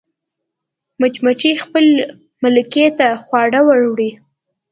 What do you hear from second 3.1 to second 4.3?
خواړه وړي